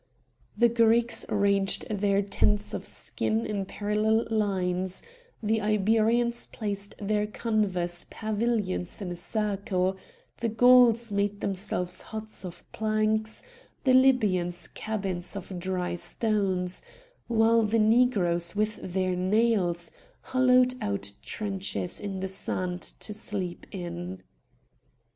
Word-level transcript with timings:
The 0.57 0.67
Greeks 0.67 1.27
ranged 1.29 1.87
their 1.87 2.23
tents 2.23 2.73
of 2.73 2.87
skin 2.87 3.45
in 3.45 3.65
parallel 3.65 4.25
lines; 4.31 5.03
the 5.43 5.61
Iberians 5.61 6.47
placed 6.47 6.95
their 6.99 7.27
canvas 7.27 8.07
pavilions 8.09 8.99
in 8.99 9.11
a 9.11 9.15
circle; 9.15 9.95
the 10.39 10.49
Gauls 10.49 11.11
made 11.11 11.39
themselves 11.41 12.01
huts 12.01 12.43
of 12.43 12.65
planks; 12.71 13.43
the 13.83 13.93
Libyans 13.93 14.69
cabins 14.69 15.35
of 15.35 15.59
dry 15.59 15.93
stones, 15.93 16.81
while 17.27 17.61
the 17.61 17.77
Negroes 17.77 18.55
with 18.55 18.77
their 18.81 19.15
nails 19.15 19.91
hollowed 20.21 20.73
out 20.81 21.13
trenches 21.21 21.99
in 21.99 22.21
the 22.21 22.27
sand 22.27 22.81
to 23.01 23.13
sleep 23.13 23.67
in. 23.69 24.23